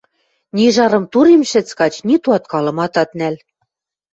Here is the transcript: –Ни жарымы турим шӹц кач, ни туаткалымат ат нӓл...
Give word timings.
–Ни 0.55 0.65
жарымы 0.75 1.07
турим 1.13 1.41
шӹц 1.51 1.67
кач, 1.79 1.93
ни 2.07 2.15
туаткалымат 2.23 2.93
ат 3.01 3.11
нӓл... 3.19 3.35